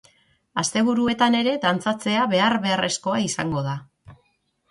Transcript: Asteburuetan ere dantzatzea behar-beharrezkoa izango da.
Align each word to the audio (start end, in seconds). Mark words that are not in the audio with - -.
Asteburuetan 0.61 1.35
ere 1.39 1.51
dantzatzea 1.65 2.23
behar-beharrezkoa 2.33 3.23
izango 3.27 3.65
da. 3.71 3.77